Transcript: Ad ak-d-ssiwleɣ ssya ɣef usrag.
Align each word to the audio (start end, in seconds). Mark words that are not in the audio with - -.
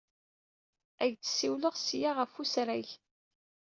Ad 1.03 1.09
ak-d-ssiwleɣ 1.11 1.73
ssya 1.77 2.11
ɣef 2.13 2.33
usrag. 2.41 2.89